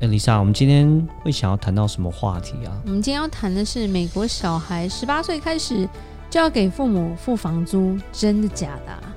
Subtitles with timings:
[0.00, 2.72] 哎，丽莎，我们今天会想要谈到什么话题啊？
[2.84, 5.88] 我们今天要谈的是美国小孩十八岁开始
[6.28, 9.16] 就要给父母付房租，真的假的啊？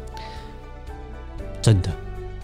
[1.62, 1.92] 真的。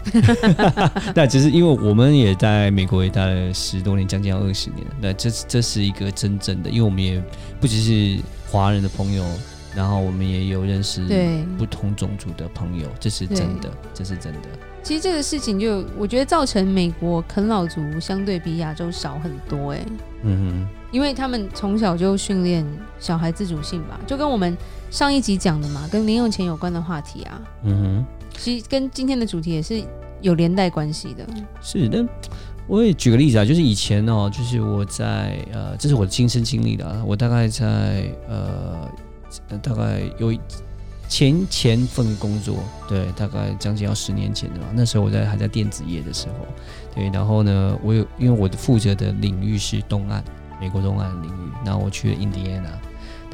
[1.16, 4.94] 那其实因为我们也在美国也待了十多年，将近要二十年了。
[5.00, 7.22] 那这这是一个真正的，因为我们也
[7.58, 9.24] 不只是华人的朋友。
[9.74, 11.06] 然后我们也有认识
[11.58, 14.48] 不同种族的朋友，这是真的，这是真的。
[14.86, 19.84] 其实这个事情就我觉得造成美国啃老族相对比亚洲少很多哎。
[20.22, 22.64] 嗯哼，因为他们从小就训练
[23.00, 24.56] 小孩自主性吧，就跟我们
[24.88, 27.42] 上一集讲的嘛，跟零用钱有关的话题啊。
[27.64, 28.06] 嗯哼，
[28.38, 29.82] 其实跟今天的主题也是
[30.20, 31.26] 有连带关系的。
[31.60, 32.06] 是的，
[32.68, 38.88] 我也举个例子啊，就是以前哦，就是我在呃，这是我的亲身经历的啊，我大概在呃。
[39.62, 40.32] 大概有
[41.08, 42.56] 前前份工作，
[42.88, 44.66] 对，大概将近要十年前的吧。
[44.74, 46.46] 那时候我在还在电子业的时候，
[46.94, 50.22] 对，然后呢，我有因为我的负责的领域是东岸，
[50.60, 52.70] 美国东岸领域，然后我去了印第安纳，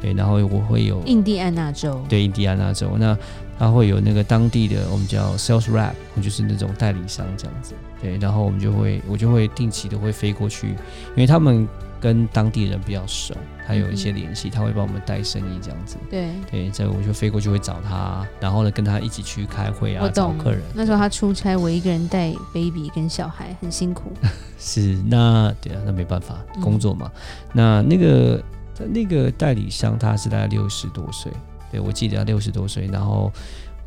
[0.01, 3.17] 对，然后我会有印第安纳州，对，印第安纳州，那
[3.57, 11.67] 他会有那个当地的我们叫 sales rep，就是那种代理商这样子，对，然后我们就会我就会定期的会飞过去，因为他们。
[12.03, 13.33] 跟当地人比较熟，
[13.65, 15.95] 他有一些联系，他会帮我们带生意这样子。
[16.09, 20.59] 对对，这我就飞过去会找他，然后呢跟他一起去开会啊，我，找客人。
[20.73, 24.11] 那时候他出差，我一个人带 baby 跟小孩，很辛苦。
[24.59, 27.09] 是，那对啊，那没办法，工作嘛。
[27.15, 27.21] 嗯、
[27.53, 28.43] 那那个
[28.89, 31.31] 那个代理商他是大概六十多岁，
[31.71, 33.31] 对，我记得他六十多岁，然后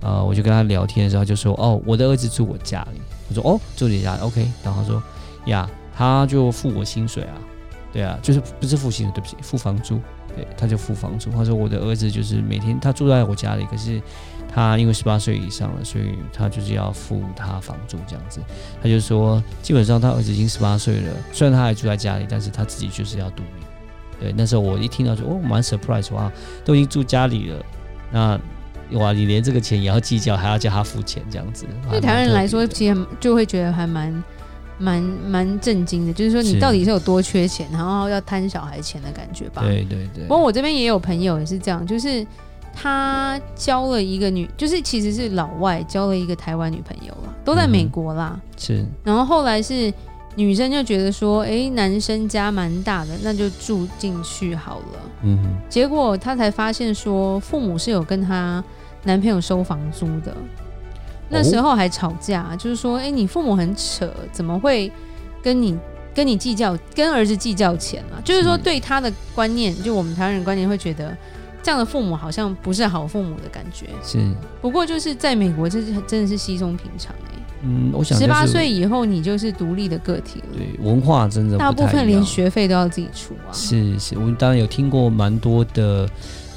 [0.00, 3.00] 呃我就跟他聊天的时候他就说，哦，我的儿子住我家里。
[3.28, 4.50] 我说，哦，住你家，OK。
[4.64, 5.02] 然后他说，
[5.48, 7.36] 呀，他就付我薪水啊。
[7.96, 9.98] 对啊，就是不是付薪水，对不起，付房租。
[10.36, 11.30] 对，他就付房租。
[11.30, 13.98] 他说我的儿子就是每天他住在我家里，可是
[14.54, 18.38] 他因为十八岁以上了，所以他就是要付他房租这样子。
[18.82, 23.64] 他就说，基本上他儿子已经十八岁了，虽然他还住在家里，但是他自己就是要独立。
[24.20, 26.30] 对，那时候我一听到说，哦，蛮 surprise 哇，
[26.66, 27.64] 都已经住家里了，
[28.12, 28.38] 那
[28.98, 31.64] 哇，你连这个钱也要计较，还要叫他付钱这样子。
[31.88, 34.22] 对台湾人来说，其实就会觉得还蛮。
[34.78, 39.62] 蛮蛮震惊的，就是说你到底是有多缺钱，然后要贪小孩钱的感觉吧？
[39.62, 40.24] 对对对。
[40.24, 42.26] 不过我这边也有朋友也是这样，就是
[42.74, 48.38] 他交了一个女，就是其实是老外交了一个台湾女朋友啦，都在美国啦。
[48.38, 48.84] 嗯、是。
[49.02, 49.92] 然后后来是
[50.34, 55.00] 女生就觉得说，哎、欸，男生家蛮大的，那就住进去好了。
[55.22, 55.48] 嗯哼。
[55.70, 58.62] 结果她才发现说，父母是有跟她
[59.04, 60.36] 男朋友收房租的。
[61.28, 64.90] 那时候还吵架，就是说，哎，你父母很扯，怎么会
[65.42, 65.76] 跟你
[66.14, 68.22] 跟你计较，跟儿子计较钱啊？
[68.24, 71.16] 就是说，对他的观念，就我们台湾人观念会觉得，
[71.62, 73.86] 这样的父母好像不是好父母的感觉。
[74.04, 74.18] 是。
[74.60, 77.38] 不过就是在美国，这是真的是稀松平常哎。
[77.62, 80.46] 嗯，我想十八岁以后你就是独立的个体了。
[80.56, 83.50] 对，文化真的大部分连学费都要自己出啊。
[83.52, 86.08] 是是，我们当然有听过蛮多的，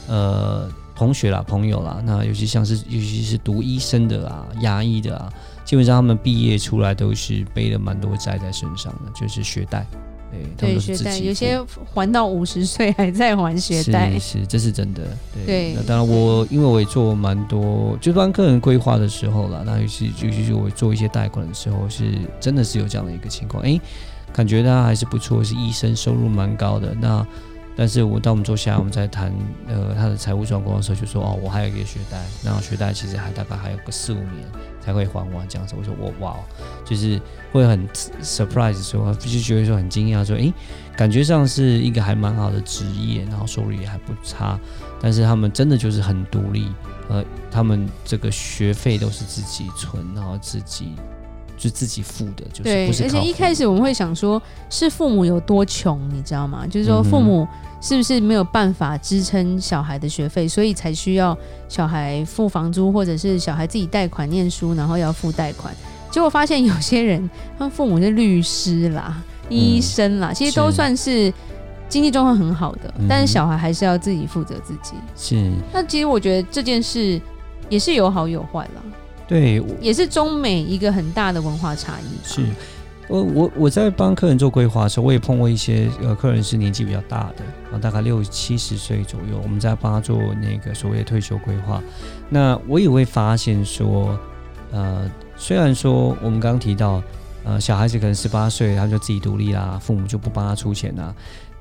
[0.07, 0.69] 呃。
[0.99, 5.31] 同学啦，朋友啦，那尤其像是，尤其是读医生的啦、牙医的啊，
[5.63, 9.87] 基本上他们毕业出来都是背了蛮多债在身上的，就是学贷。
[10.57, 11.57] 对，学贷有些
[11.93, 15.03] 还到五十岁还在还学贷，是，是，这是真的。
[15.33, 22.11] 对，对那当然我因为我也做蛮多，就帮个人规划的时候啦，那尤其尤其是我做一些贷款的时候，是
[22.41, 23.79] 真的是有这样的一个情况，哎，
[24.33, 26.93] 感觉他还是不错，是医生，收入蛮高的。
[26.93, 27.25] 那
[27.79, 29.33] 但是我当我们坐下，我们在谈
[29.65, 34.45] 呃他的财务状况的时候，就说哦，我还有一个学贷，然后学贷其实还大概还有个四五年
[34.81, 35.75] 才会还完这样子。
[35.79, 36.35] 我说我哇，
[36.83, 37.17] 就是
[37.53, 37.87] 会很
[38.21, 40.53] surprise 说，就觉得说很惊讶说，诶，
[40.97, 44.59] 感觉上是一个还蛮好的职业，然后收入也还不差，
[44.99, 46.67] 但是他们真的就是很独立，
[47.07, 50.91] 呃，他们这个学费都是自己存，然后自己。
[51.61, 53.03] 就自己付的，就是不是。
[53.03, 56.65] 对，而且一开始我们会想说，是父母有多穷，你知道吗？
[56.65, 57.45] 就是说，父母
[57.81, 61.37] 是不是没有办法支撑小孩的学费，所以才需要
[61.67, 65.73] 小孩付房租，或者是小孩自己贷款念书，然后要付贷款。
[66.11, 71.31] 结果发现有些人，他们父母是律师啦、医生啦，其实都算是
[71.87, 74.93] 经济状况很好的，但是小孩还是要自己负责自己。
[75.15, 75.51] 是。
[75.71, 77.21] 那其实我觉得这件事
[77.69, 78.81] 也是有好有坏啦。
[79.27, 82.27] 对，也是中美一个很大的文化差异。
[82.27, 82.43] 是，
[83.09, 87.43] 我我我在帮客人做规划的时候，我也碰过一些呃客人是年纪比较大的，
[87.75, 91.81] 啊，大概六七十岁左右，我们在帮他做那个所谓的退休规划。
[92.29, 94.17] 那我也会发现说，
[94.71, 97.01] 呃，虽然说我们刚刚提到，
[97.43, 101.13] 呃，小孩子可能十八岁他就自己独立啦，父母就不帮他出钱啦，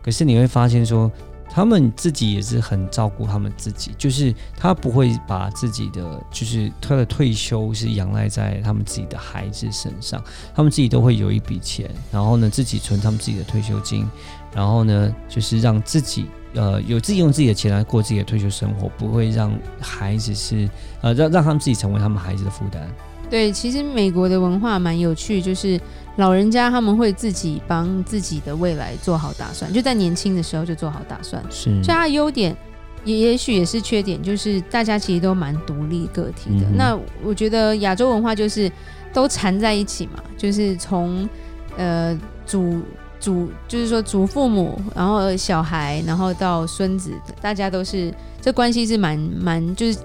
[0.03, 1.11] 可是你会发现说。
[1.51, 10.23] 他们自己也是很照顾他们自己，就是他不会把自己的，就是他的退休是仰赖在他们自己的孩子身上，
[10.55, 14.09] 他们自己都会有一笔钱，然后呢，自己存他们自己的退休金，
[14.55, 20.69] 然后呢，就是让自己呃有自己用自己的钱来过自己的退休生活，不会让孩子是
[21.01, 22.89] 呃让让他们自己成为他们孩子的负担。
[23.31, 25.81] 对，其实美国的文化蛮有趣，就是。
[26.19, 31.41] 老人家他们会自己帮自己的未来做好打算，就在年轻的时候就做好打算。
[31.49, 32.57] 是，所以他的优点
[33.05, 36.67] 也也许也是缺点，就是大家其实都蛮独立个体的。
[36.67, 38.71] 嗯、那我觉得亚洲文化就是
[39.13, 41.29] 都缠在一起嘛，就是从
[41.77, 42.81] 呃祖
[43.21, 49.99] 祖，就是说祖父母，然后小孩，然后到孙子，大家都是这关系是蛮蛮就是。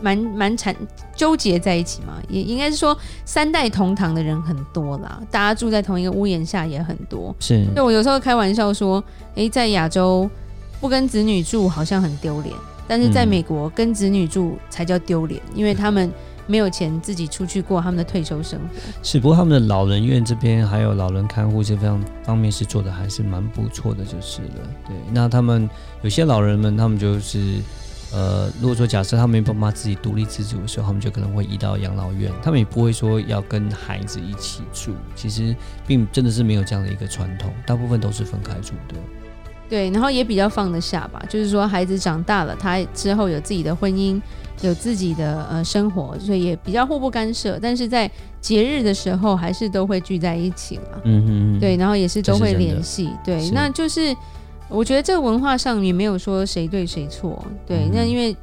[0.00, 0.74] 蛮蛮缠
[1.14, 7.34] 纠结在一起嘛，也应该是说三代同堂的人很多啦，大家住在同一个屋檐下也很多。
[7.38, 9.02] 是，就我有时候开玩笑说，
[9.34, 10.28] 诶、欸，在亚洲
[10.80, 12.54] 不跟子女住好像很丢脸，
[12.88, 16.10] 但是在美国跟子女住才叫丢脸，因为他们
[16.46, 18.66] 没有钱自己出去过他们的退休生活。
[19.02, 24.66] 是，不过他们的老人院这边还有老人看护这方方面是做的还是蛮不错的，就是了。
[24.86, 25.68] 对，那他们
[26.02, 27.58] 有些老人们，他们就是。
[28.12, 34.94] 呃，如果说假设他们没办法自己独立自主的时候，他们就可能会移到养老院，他们也不会说要跟孩子一起住。
[35.14, 35.54] 其实
[35.86, 38.96] 并真的是没有这样的一个传统，大部分都是分开住的。
[39.68, 44.20] 对，然后也比较放得下吧，就是说孩子长大了，他之后有自己的婚姻，
[44.62, 47.60] 有自己的呃生活，所以也比较互不干涉。
[47.62, 48.10] 但是在
[48.40, 51.00] 节日的时候，还是都会聚在一起嘛。
[51.04, 51.60] 嗯哼嗯。
[51.60, 53.10] 对，然后也是都会联系。
[53.24, 54.12] 对，那就是。
[54.70, 58.34] 我觉得这个文化上也没有说谁对谁错，对，嗯、那因为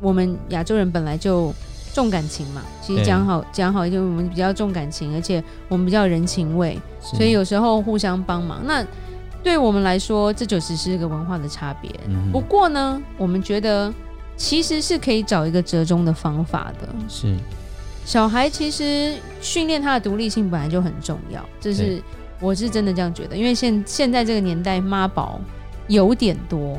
[0.00, 1.52] 我们亚洲人本来就
[1.92, 8.62] 重感情嘛，其实讲好讲好，就我们比较重感情，而且我们比较人情味，所以有时候互相帮忙。
[8.64, 8.86] 那
[9.42, 11.90] 对我们来说，这就只是一个文化的差别。
[12.08, 13.92] 嗯、不过呢，我们觉得
[14.36, 16.88] 其实是可以找一个折中的方法的。
[17.08, 17.36] 是，
[18.04, 22.00] 小孩其实训练他的独立性本来就很重要，这是
[22.40, 25.40] 我是真的这样觉得，因为现现在这个年代妈宝。
[25.92, 26.78] 有点多，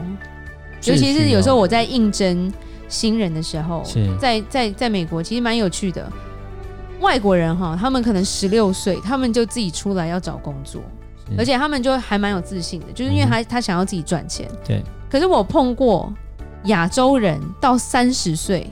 [0.86, 2.52] 尤其是有时候我在应征
[2.90, 3.84] 新人的时候，
[4.20, 6.12] 在在在美国其实蛮有趣的。
[7.00, 10.82] 外国人哈，他们可能十六岁，他们就自己出来要找工作，
[11.38, 14.50] 而且他们就还蛮有自信的，就是因为他他想要自己赚钱。
[14.66, 14.82] 对。
[15.10, 16.12] 可是我碰过
[16.66, 18.66] 亚洲人到三十岁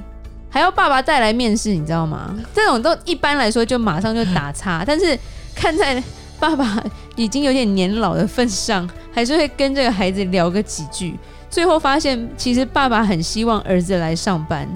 [0.49, 2.33] 还要爸爸带来面试，你知道吗？
[2.53, 5.17] 这种都一般来说就马上就打叉， 但是
[5.53, 6.01] 看在
[6.39, 6.81] 爸爸
[7.15, 8.89] 已经有点年老的份上。
[9.11, 11.17] 还是会跟这个孩子聊个几句，
[11.49, 14.67] 最后发现其实爸爸很希望儿子来上班，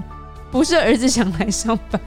[0.50, 2.00] 不是儿子想来上班，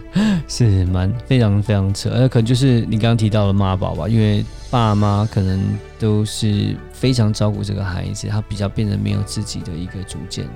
[0.46, 5.60] 是蛮非常非常扯，而可能就是你刚刚提到的妈宝吧，因为爸妈可能
[5.98, 10.46] 都是非常照顾这个孩子，他比较变得没有自己的一个主见，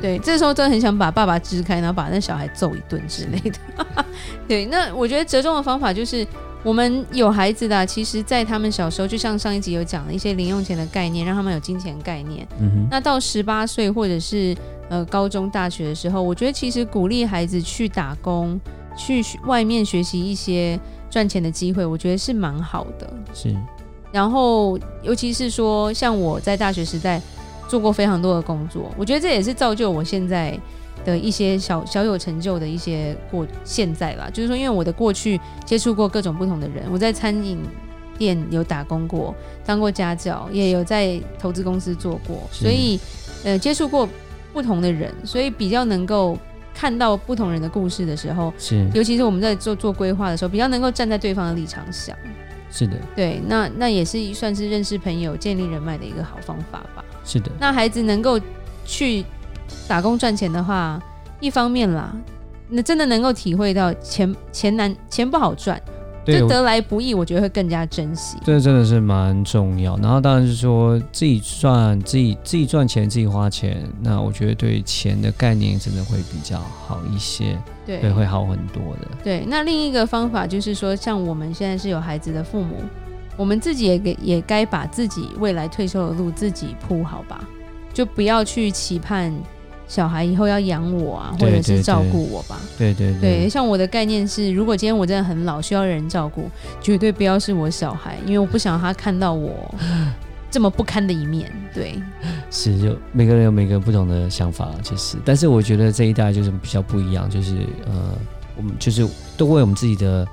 [0.00, 4.04] 对，对，这时候真的很想把爸爸支开，然后把那小孩揍一顿之类的，是
[4.46, 6.26] 对，那我觉得折中的方法就是。
[6.64, 12.48] 我们有孩子的，其实，在他们小时候，就像上一集有讲的一些零用钱的概念，让他们有金钱概念。
[12.58, 12.88] 嗯哼。
[12.90, 14.56] 那到十八岁或者是
[14.88, 18.58] 呃高中、大学的时候，我觉得其实鼓励孩子去打工，
[18.96, 20.80] 去外面学习一些
[21.10, 23.12] 赚钱的机会，我觉得是蛮好的。
[23.34, 23.54] 是。
[24.10, 27.20] 然后，尤其是说，像我在大学时代
[27.68, 30.58] 做过非常多的工作，我觉得这也是造就我现在。
[31.04, 37.58] 的一些小小有成就的一些过现在啦，就是说，因为我的过去接触过各种不同的人，我在餐饮
[38.16, 39.34] 店有打工过，
[39.66, 42.98] 当过家教，也有在投资公司做过，所以
[43.44, 44.08] 呃接触过
[44.52, 46.38] 不同的人，所以比较能够
[46.72, 48.88] 看到不同人的故事的时候，是。
[48.94, 52.16] 尤其是我们在做做规划的时候，比较能够站在对方的立场想，
[52.70, 58.40] 是的，对，那那也是算是认识朋友、建立人脉的一个好方法吧，是的，那孩子能够
[58.86, 59.24] 去。
[59.86, 61.00] 打工赚钱的话，
[61.40, 62.14] 一方面啦，
[62.68, 65.80] 那真的能够体会到钱钱难钱不好赚，
[66.24, 68.38] 对就得来不易，我觉得会更加珍惜。
[68.44, 69.96] 这真的是蛮重要。
[69.98, 79.08] 然后当然是说自己赚自己自己赚钱自己花钱，那我觉得对钱的概念真的会比较好一些，对，对，会好很多的。
[79.22, 82.76] 对，那另一个方法就是说，像我们现在是有孩子的父母，
[83.36, 87.46] 我们自己也给也该把自己未来退休的路自己铺好吧，
[87.92, 89.30] 就不要去期盼。
[89.86, 92.58] 小孩以后要养我啊，或者是照顾我吧。
[92.78, 96.50] 对对对，像我的概念是，如果今天我真的很老，需要人照顾，
[96.80, 99.74] 绝对不要是我小孩，因为我不想他看到我
[100.50, 101.52] 这么不堪的一面。
[101.74, 102.00] 对，
[102.50, 108.14] 是，就每个人有每个不同的想法，其实，但是我觉得这一代就是比较不一样，就是呃，
[108.56, 110.26] 我们就是都为我们自己的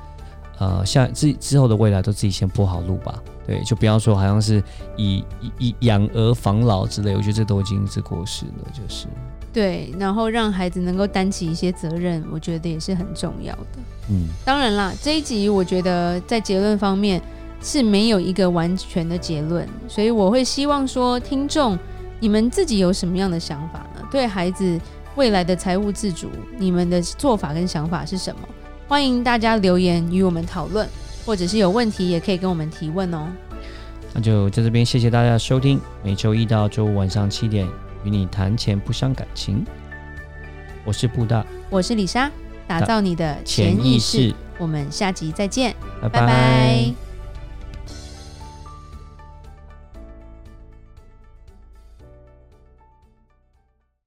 [0.59, 3.21] 呃，下之之后的未来都自己先铺好路吧。
[3.47, 4.63] 对，就不要说好像是
[4.95, 5.23] 以
[5.57, 9.07] 以养儿防老之类，我觉得这都已经是过时了，就是。
[9.53, 13.67] 对，然后让孩子能够担起一些责任，我觉得也是很重要的。
[14.09, 17.21] 嗯，当然啦，这一集我觉得在结论方面
[17.61, 21.77] 是没有一个完全的结论，所以我会希望说，听众
[22.19, 24.01] 你们自己有什么样的想法呢？
[24.09, 24.79] 对孩子
[25.15, 28.41] 未来的财务自主，你们的做法跟想法是什么？
[28.87, 30.87] 欢迎大家留言与我们讨论，
[31.25, 33.27] 或者是有问题也可以跟我们提问哦。
[34.13, 37.67] 那就在这边谢谢大家收听，每周一到周五晚上七点。
[38.03, 39.65] 与你谈钱不伤感情，
[40.83, 42.29] 我是布大，我是李莎，
[42.67, 46.19] 打造你的潜意识，我们下集再见，拜拜。
[46.19, 47.10] 拜拜。